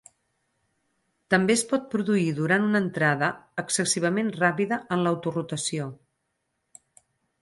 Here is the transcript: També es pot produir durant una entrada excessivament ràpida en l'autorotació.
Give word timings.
També 1.33 1.55
es 1.57 1.63
pot 1.73 1.83
produir 1.91 2.25
durant 2.39 2.65
una 2.69 2.81
entrada 2.85 3.29
excessivament 3.65 4.33
ràpida 4.41 4.81
en 4.97 5.05
l'autorotació. 5.09 5.91